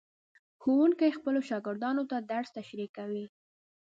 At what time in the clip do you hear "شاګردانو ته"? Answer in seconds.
1.49-2.17